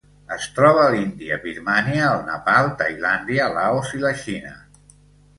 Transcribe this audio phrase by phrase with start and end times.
[0.35, 4.55] Es troba a l'Índia, Birmània, el Nepal, Tailàndia, Laos i la Xina.